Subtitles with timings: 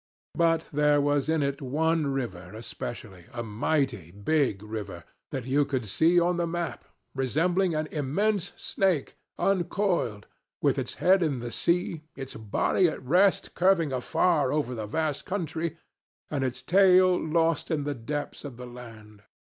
[0.33, 5.87] But there was in it one river especially, a mighty big river, that you could
[5.87, 10.25] see on the map, resembling an immense snake uncoiled,
[10.59, 15.23] with its head in the sea, its body at rest curving afar over a vast
[15.27, 15.77] country,
[16.31, 19.21] and its tail lost in the depths of the land.